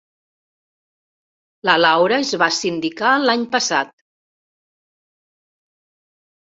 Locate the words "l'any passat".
3.27-3.95